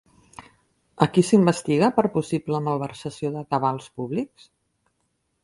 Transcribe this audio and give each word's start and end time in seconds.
A 1.05 1.07
qui 1.17 1.23
s'investiga 1.27 1.89
per 1.97 2.05
possible 2.15 2.63
malversació 2.69 3.33
de 3.37 3.45
cabals 3.53 3.93
públics? 4.01 4.51